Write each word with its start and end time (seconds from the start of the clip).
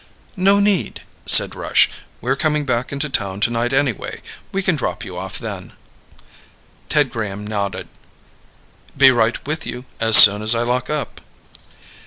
"No 0.35 0.59
need," 0.59 1.03
said 1.27 1.53
Rush. 1.53 1.87
"We're 2.21 2.35
coming 2.35 2.65
back 2.65 2.91
into 2.91 3.07
town 3.07 3.39
tonight 3.39 3.71
anyway. 3.71 4.23
We 4.51 4.63
can 4.63 4.75
drop 4.75 5.05
you 5.05 5.15
off 5.15 5.37
then." 5.37 5.73
Ted 6.89 7.11
Graham 7.11 7.45
nodded. 7.45 7.87
"Be 8.97 9.11
right 9.11 9.37
with 9.45 9.63
you 9.67 9.85
as 9.99 10.17
soon 10.17 10.41
as 10.41 10.55
I 10.55 10.63
lock 10.63 10.89
up." 10.89 11.21